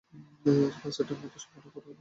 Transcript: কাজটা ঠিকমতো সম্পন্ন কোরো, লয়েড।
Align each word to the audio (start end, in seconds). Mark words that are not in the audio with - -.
কাজটা 0.79 1.03
ঠিকমতো 1.07 1.37
সম্পন্ন 1.39 1.65
কোরো, 1.65 1.77
লয়েড। 1.77 1.89